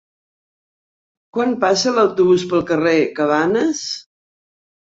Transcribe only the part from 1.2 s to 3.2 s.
Quan passa l'autobús pel carrer